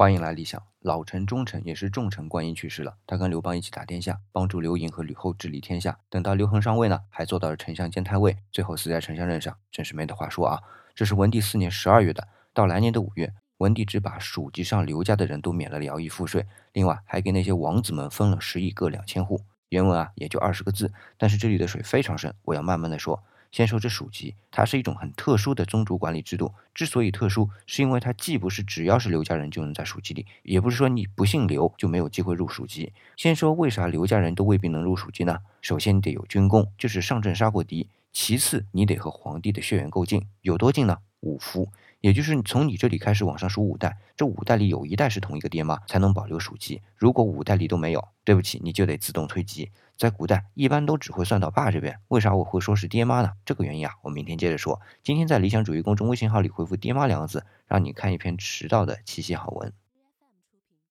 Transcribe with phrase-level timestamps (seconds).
[0.00, 0.62] 欢迎来理想。
[0.78, 5.98] 老臣忠臣也是重臣观音去世了，他跟刘邦一起打天下，帮助刘盈和吕后治理天下。
[6.08, 10.62] 等到刘恒上位呢，还做到了丞相兼太尉，最后死在丞相任上，真是没得话说啊。
[10.94, 19.40] 这是文帝四年十二月的，到来年的五月，文帝只把属籍上刘家的人都免了徭役赋税，另外还给那些王子们分了十亿各两千户。
[19.70, 23.24] 原文啊也就二十个字，但是这里的水非常深，我要慢慢的说。
[23.50, 26.52] 先说这属籍，它是一种很特殊的宗族管理制度。
[26.74, 32.92] 之所以特殊，是因为它既不是只要是刘家人就能在属籍里，也不是说你不姓刘就没有机会入属籍。
[33.16, 35.38] 先说为啥刘家人都未必能入属籍呢？
[35.62, 40.98] 首先你得有军功，就是上阵杀过敌；其次你得和皇帝的血缘够近，有多近呢？
[41.20, 41.70] 五夫。
[42.00, 46.80] 也就是从你这里开始往上数五代，这五代里有一代是同一个爹妈，才能保留属籍。
[46.96, 49.70] 如果五代里都没有，对不起，你就得自动退籍。
[49.96, 51.98] 在古代，一般都只会算到爸这边。
[52.06, 53.32] 为啥我会说是爹妈呢？
[53.44, 54.80] 这个原因啊，我明天接着说。
[55.02, 59.72] 今天在理想主义公众微信号里回复“爹妈”两个字，让你看一篇迟到的七夕好文。